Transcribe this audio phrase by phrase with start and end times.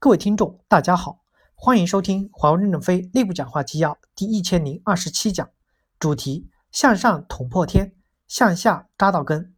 [0.00, 1.24] 各位听众，大家好，
[1.56, 5.50] 欢迎收听华为任正非内部讲话纪要第一千零二十七讲，
[5.98, 7.96] 主题：向上捅破天，
[8.28, 9.52] 向下扎到根。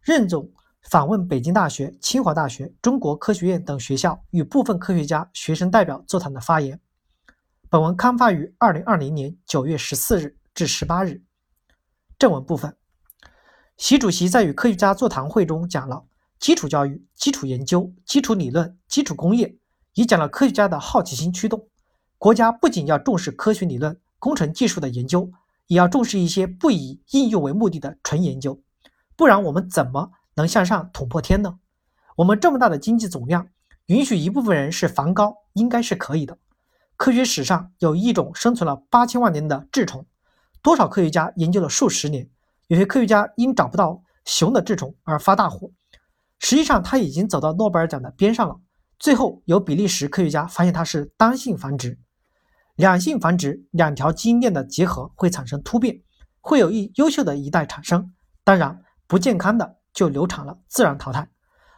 [0.00, 0.52] 任总
[0.88, 6.80] 访问北京大学、清华大学、中国科学院等学校，与部分科学家、学生代表座谈的发言。
[7.68, 11.24] 本文刊发于二零二零年九月十四日至十八日。
[12.16, 12.76] 正文部分，
[13.76, 16.04] 习主席在与科学家座谈会中讲了。
[16.38, 19.56] 基础教育、基础研究、基础理论、基础工业，
[19.94, 21.68] 也讲了科学家的好奇心驱动。
[22.18, 25.30] 国家不仅要重视科学理论、工程技术的研究，
[25.66, 28.60] 也要重视一些不以应用为目的的纯研究。
[29.16, 31.58] 不然，我们怎么能向上捅破天呢？
[32.16, 33.48] 我们这么大的经济总量，
[33.86, 36.38] 允许一部分人是梵高，应该是可以的。
[36.96, 40.06] 科学史上有一种生存了八千万年的痔虫，
[40.62, 42.28] 多少科学家研究了数十年，
[42.68, 45.70] 有些科学家因找不到熊的智虫而发大火。
[46.38, 48.56] 实际上，它已经走到诺贝尔奖的边上了。
[48.98, 51.98] 最后，有比利时科学家发现它是单性繁殖，
[52.76, 56.02] 两性繁殖，两条基因链的结合会产生突变，
[56.40, 58.12] 会有一优秀的一代产生。
[58.44, 61.28] 当然，不健康的就流产了，自然淘汰。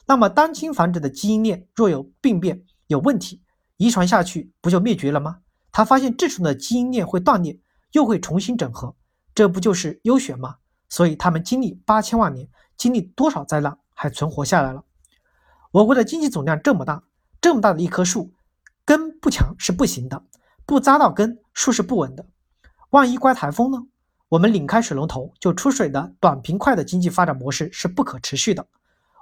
[0.06, 3.42] 那么，单亲繁殖的基因链若有病变、有问题，
[3.76, 5.38] 遗传下去不就灭绝了吗？
[5.70, 7.58] 他发现这种的基因链会断裂，
[7.92, 8.94] 又会重新整合，
[9.34, 10.56] 这不就是优选吗？
[10.88, 13.76] 所以，他们经历八千万年，经历多少灾难？
[14.00, 14.84] 还存活下来了。
[15.72, 17.02] 我国的经济总量这么大，
[17.40, 18.32] 这么大的一棵树，
[18.84, 20.22] 根不强是不行的，
[20.64, 22.24] 不扎到根，树是不稳的。
[22.90, 23.78] 万一刮台风呢？
[24.28, 28.64] 我们拧开水龙头就出水的短平快的经济发展模式是不可持续的。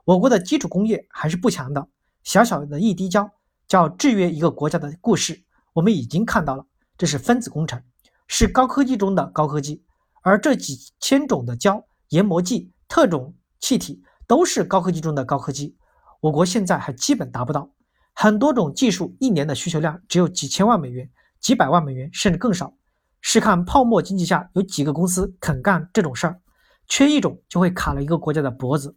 [0.04, 1.88] 我国的基础工业还是不强的，
[2.22, 3.30] 小小的一滴胶
[3.66, 6.66] 叫制约一个国家的故事，我们已经看到了，
[6.98, 7.82] 这是分子工程，
[8.28, 9.82] 是高科技中的高科技。
[10.20, 14.02] 而这几千种的胶、研磨剂、特种气体。
[14.26, 15.76] 都是高科技中的高科技，
[16.20, 17.70] 我国现在还基本达不到。
[18.12, 22.72] 很多种技术一年的需求量只有几千万美元、几百万美元，甚至更少。
[23.20, 26.40] 试看泡沫经济下有几个公司肯干这种事儿？
[26.88, 28.96] 缺一种就会卡了一个国家的脖子。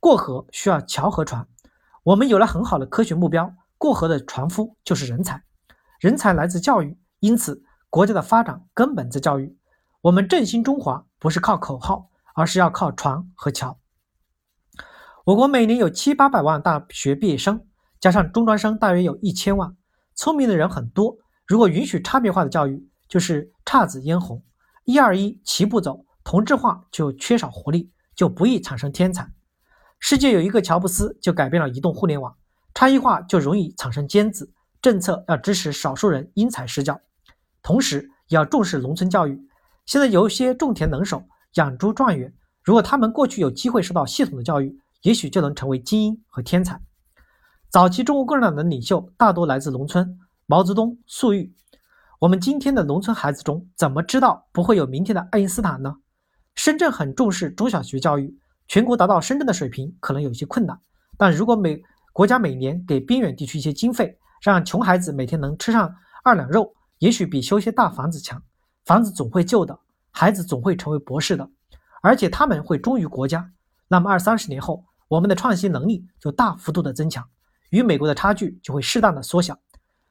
[0.00, 1.46] 过河需要桥和船，
[2.02, 5.42] 我们有了很好的科学目标，过河的船夫就是人才。
[6.00, 9.56] 人才来自教育，因此国家的发展根本在教育。
[10.00, 13.78] 我们振兴中华不是靠口号，而是要靠船和桥。
[15.26, 17.60] 我国每年有七八百万大学毕业生，
[17.98, 19.76] 加上中专生，大约有一千万。
[20.14, 21.16] 聪明的人很多，
[21.48, 24.40] 如果允许差别化的教育，就是姹紫嫣红，
[24.84, 26.04] 一二一齐步走。
[26.22, 29.28] 同质化就缺少活力，就不易产生天才。
[29.98, 32.32] 世界有一个乔布斯，就改变了移动互联网。
[32.72, 34.52] 差异化就容易产生尖子。
[34.80, 37.00] 政策要支持少数人因材施教，
[37.64, 39.36] 同时也要重视农村教育。
[39.86, 42.32] 现在有一些种田能手、养猪状元，
[42.62, 46.80] 如果他们过去有机会受到系统的教育，也许就能成为精英和天才。
[47.68, 51.54] 早期中国共产党的领袖大多来自农村，毛泽东、粟裕。
[52.18, 55.94] 我们今天的农村孩子中，怎么知道不会有明天的爱因斯坦呢？
[56.54, 58.34] 深圳很重视中小学教育，
[58.66, 60.80] 全国达到深圳的水平可能有些困难。
[61.18, 68.42] 但如果每国家每年给边远地区一些经费，让穷孩子每天能吃上二两肉，也许比修些大房子强。
[68.86, 69.78] 房子总会旧的，
[70.10, 71.50] 孩子总会成为博士的，
[72.00, 73.50] 而且他们会忠于国家。
[73.88, 74.84] 那么二三十年后。
[75.08, 77.24] 我们的创新能力就大幅度的增强，
[77.70, 79.56] 与美国的差距就会适当的缩小。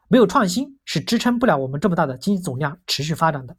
[0.07, 3.57] 没有创新是支撑不了我们这么大的经济总量持续发展的。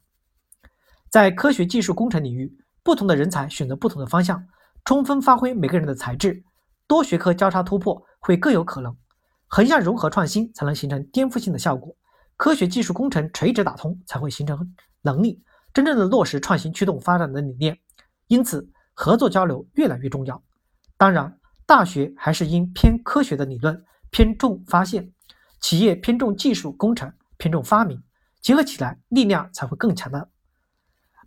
[1.11, 2.51] 在科学技术工程领域，
[2.81, 4.43] 不同的人才选择不同的方向，
[4.83, 6.43] 充分发挥每个人的才智，
[6.87, 8.97] 多学科交叉突破会更有可能。
[9.45, 11.95] 横向融合创新才能形成颠覆性的效果，
[12.35, 14.73] 科学技术工程垂直打通才会形成
[15.03, 15.39] 能力，
[15.71, 17.77] 真正的落实创新驱动发展的理念。
[18.25, 18.67] 因此，
[18.99, 20.41] 合作交流越来越重要。
[20.97, 25.03] 当然，大学还是应偏科学的理论，偏重发现；
[25.61, 28.01] 企业偏重技术工程，偏重发明，
[28.41, 30.27] 结合起来力量才会更强大。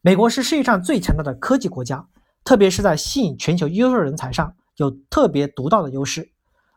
[0.02, 2.04] 美国是世界上最强大的科技国家，
[2.42, 6.32] 特别是在吸引全球优秀人才上有特别独到的优势。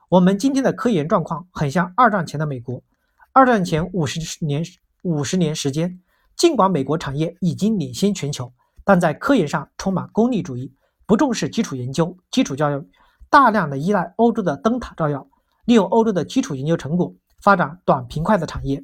[0.09, 2.83] 我们今天的科研状况很像二战前的美国。
[3.31, 4.63] 二战前五十年
[5.01, 5.99] 五十年时间，
[6.35, 8.53] 尽管美国产业已经领先全球，
[8.85, 10.71] 但在科研上充满功利主义。
[11.05, 12.89] 不重视基础研究、基础教育，
[13.29, 15.27] 大量的依赖欧洲的灯塔照耀，
[15.65, 18.83] 利用欧洲的基础研究成果发展短平快的产业。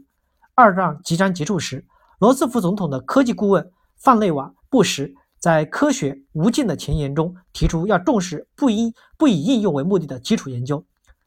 [0.54, 1.86] 二战即将结束时，
[2.19, 10.86] 罗斯福总统的科技顾问范内瓦·布什在《科学无尽》的前沿中提出，要重视不以不以应用为目的的基础研究，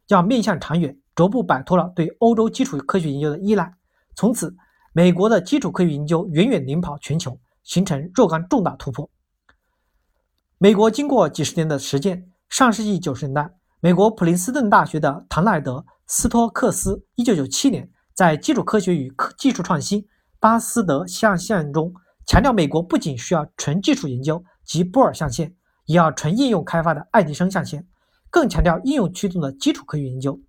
[0.08, 3.72] 要面向长远，逐步摆脱了对欧洲基础科学研究的依赖。
[4.14, 4.54] 从此，
[4.92, 9.08] 美国的基础科学研究远远领跑全球，形成若干重大突破。
[10.62, 13.50] 美国经过几十年的实践，上世纪九十年代，
[13.80, 20.06] 美国普林斯顿大学的唐奈德斯托克斯1997年在《基础科学与科技术创新：
[20.38, 21.92] 巴斯德象限》中
[22.28, 25.52] 强调，美国不仅需要纯技术研究及波尔象限，
[25.86, 27.84] 也要纯应用开发的爱迪生象限，
[28.30, 30.40] 更强调应用驱动的基础科学研究。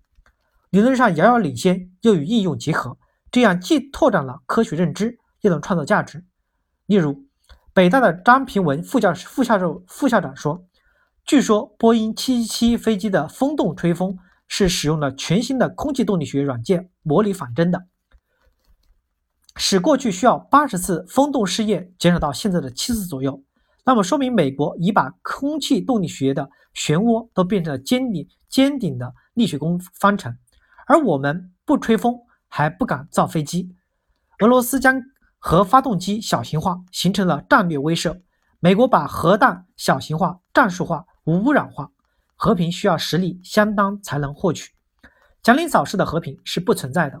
[0.70, 2.96] 理论上遥遥领先，又与应用结合，
[3.32, 6.24] 这样既拓展了科学认知，又能创造价值。
[6.86, 7.23] 例如，
[7.74, 10.64] 北大的张平文副教、副校授、副校长说
[11.26, 14.16] ：“据说波音777飞机的风洞吹风
[14.46, 17.86] 是使用了全新的空气动力学软件模拟仿真的，
[19.56, 23.42] 使过去需要八十次风洞试验减少到现在的七次左右。
[23.84, 30.36] 那么说明美国已把空气动力学的漩涡都变成了尖顶尖顶的力学工方程。”
[30.86, 32.14] 而我们不吹风，
[32.46, 33.74] 还不敢造飞机。
[34.40, 35.00] 俄罗斯将
[35.46, 38.18] 核发动机小型化，形成了战略威慑。
[38.60, 41.90] 美国把核弹小型化、战术化、无污染化。
[42.34, 44.72] 和平需要实力相当才能获取。
[45.42, 47.20] 祥林嫂式的和平是不存在的。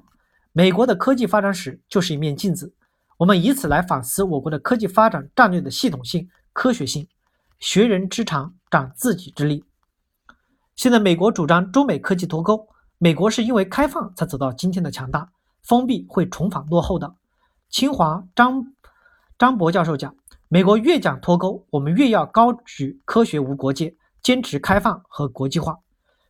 [0.52, 2.72] 美国的科技发展史就是一面镜子，
[3.18, 7.06] 我们以此来反思我国的科技发展战略的系统性、科学性。
[7.60, 9.66] 学人之长，长自己之力。
[10.76, 12.66] 现在美国主张中美科技脱钩。
[12.96, 15.28] 美国是因为开放才走到今天的强大，
[15.62, 17.14] 封闭会重返落后的。
[17.68, 18.64] 清华张
[19.38, 20.14] 张博教授讲，
[20.48, 25.76] 美国越讲脱钩，我们越要高举科学无国界，坚持开放和国际化。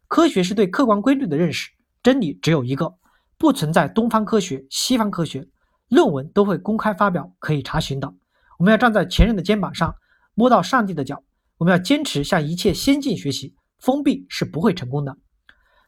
[0.09, 1.71] 科学是对客观规律的认识，
[2.03, 2.95] 真理只有一个，
[3.37, 5.47] 不存在东方科学、西方科学，
[5.89, 8.15] 论文都会公开发表，可以查询的。
[8.59, 9.95] 我们要站在前人的肩膀上，
[10.35, 11.23] 摸到上帝的脚。
[11.59, 15.17] 我们要坚持向一切先进学习，封闭是不会成功的。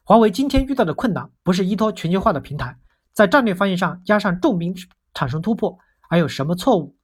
[0.03, 2.77] 华为今天遇到的困难，不是依托全球化的平台，
[3.13, 4.73] 在战略方向上加上重兵
[5.17, 5.75] 产生突破，
[6.07, 6.95] 还有什么错误？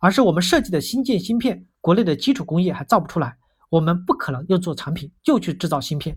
[0.00, 3.36] 而是我们设计的新建芯片，国内的基础工业还造不出来，
[3.70, 6.16] 我们不可能又做产品又去制造芯片。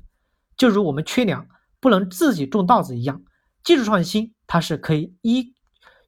[0.55, 1.43] 就如我们缺粮，
[1.79, 3.19] 不能自己种稻子一样，
[3.63, 5.55] 技术创新它是可以依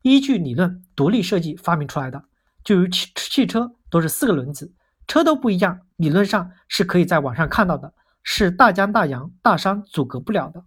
[0.04, 2.24] 依据理论独立设计发明出来的。
[2.64, 4.72] 就如汽汽车都是四个轮子，
[5.08, 7.92] 车都不一样，理论上是可以在网上看到的。
[8.24, 10.64] 是大江大洋大山阻隔不了的。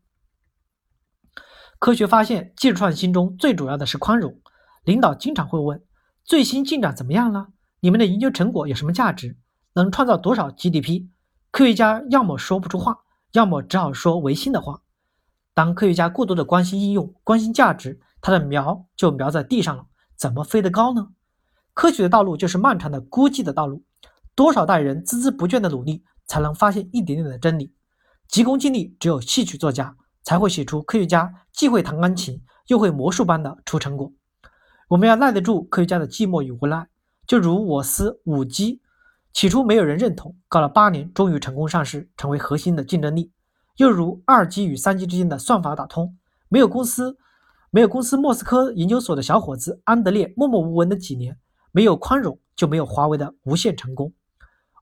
[1.78, 4.40] 科学发现、技术创新中最主要的是宽容。
[4.84, 5.82] 领导经常会问：
[6.24, 7.48] 最新进展怎么样了？
[7.80, 9.38] 你们的研究成果有什么价值？
[9.74, 11.08] 能创造多少 GDP？
[11.50, 12.98] 科学家要么说不出话，
[13.32, 14.82] 要么只好说违心的话。
[15.54, 19.86] 当科学家过多的关心应用、关心价值，他的苗就苗在地上了，
[20.16, 21.08] 怎么飞得高呢？
[21.72, 23.84] 科学的道路就是漫长的孤寂的道路，
[24.34, 26.04] 多少代人孜孜不倦的努力。
[26.26, 27.74] 才能发现一点点的真理，
[28.28, 34.10] 急功近利，只有戏曲作家才会写出科学家既会弹钢琴又会魔术般的出成果。
[34.88, 36.86] 我们要耐得住科学家的寂寞与无奈，
[37.26, 38.82] 就如我司五 G，
[39.32, 43.32] 起初没有人认同，搞了八年，终于成功上市，成为核心的竞争力。
[43.76, 46.16] 又如二 G 与三 G 之间的算法打通，
[46.48, 47.16] 没有公司，
[47.70, 51.36] 没有公司莫斯科研究所的小伙子安德烈默默无闻的几年，
[51.72, 54.12] 没有宽容，就没有华为的无限成功。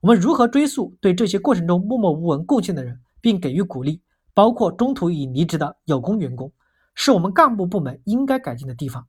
[0.01, 4.01] 我们如何追溯对这些过程中默默无闻贡献的人，并给予鼓励，
[4.33, 6.51] 包括中途已离职的有功员工，
[6.93, 9.07] 是我们干部部门应该改进的地方。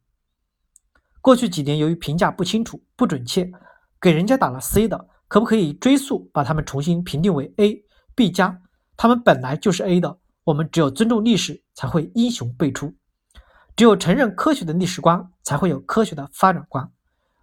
[1.25, 3.51] 过去几年，由于评价不清楚、不准确，
[3.99, 7.83] 给人家打了 C 的，可不可以追溯，把他们重新评定为 A、
[8.15, 8.61] B 加？
[8.95, 10.19] 他们本来就是 A 的。
[10.45, 12.89] 我们只有尊重历史，才会英雄辈出；
[13.75, 16.87] 只有承认科学的历史观，才会有科学的发展观。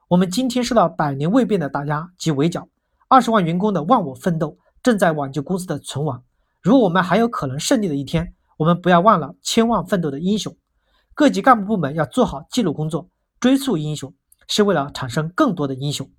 [0.10, 2.70] 我们今天受到百年未变的打压及围剿。
[3.08, 6.24] 二十万员工的忘我奋斗，正在挽救公司的存亡。
[6.62, 10.56] 如果我们还有可能胜利的一天，我们不要忘了千万奋斗的英雄。
[11.16, 13.10] 各级干部部门要做好记录工作，
[13.42, 14.14] 追溯英雄，
[14.48, 16.10] 是为了产生更多的英雄。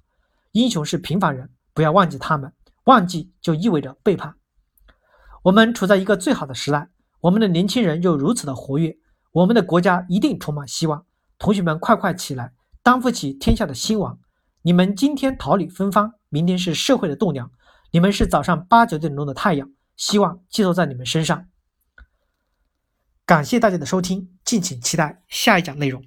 [0.50, 2.52] 英雄是平凡人，不要忘记他们，
[2.84, 4.34] 忘记就意味着背叛。
[5.44, 8.98] 我们处在一个最好的时代，我们的年轻人又如此的活跃，
[9.30, 11.06] 我们的国家一定充满希望。
[11.38, 12.52] 同学们，快快起来，
[12.82, 14.18] 担负起天下的兴亡。
[14.62, 16.14] 你们今天桃李芬芳。
[16.28, 17.52] 明天是社会的栋梁，
[17.92, 21.46] 你们是早上八九点钟的太阳，希望寄托在你们身上。
[23.24, 26.02] 感谢大家的收听，敬请期待下一讲内容。